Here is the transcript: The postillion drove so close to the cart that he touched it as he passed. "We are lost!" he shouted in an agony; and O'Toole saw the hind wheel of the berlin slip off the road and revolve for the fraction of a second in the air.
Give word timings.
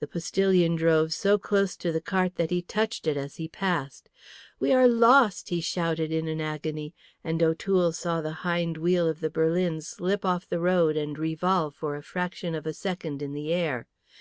The 0.00 0.08
postillion 0.08 0.74
drove 0.74 1.12
so 1.12 1.38
close 1.38 1.76
to 1.76 1.92
the 1.92 2.00
cart 2.00 2.34
that 2.34 2.50
he 2.50 2.60
touched 2.60 3.06
it 3.06 3.16
as 3.16 3.36
he 3.36 3.46
passed. 3.46 4.08
"We 4.58 4.72
are 4.72 4.88
lost!" 4.88 5.50
he 5.50 5.60
shouted 5.60 6.10
in 6.10 6.26
an 6.26 6.40
agony; 6.40 6.92
and 7.22 7.40
O'Toole 7.40 7.92
saw 7.92 8.20
the 8.20 8.32
hind 8.42 8.76
wheel 8.78 9.08
of 9.08 9.20
the 9.20 9.30
berlin 9.30 9.80
slip 9.80 10.24
off 10.24 10.48
the 10.48 10.58
road 10.58 10.96
and 10.96 11.16
revolve 11.16 11.76
for 11.76 11.96
the 11.96 12.02
fraction 12.02 12.52
of 12.56 12.66
a 12.66 12.72
second 12.74 13.22
in 13.22 13.32
the 13.32 13.52
air. 13.52 13.86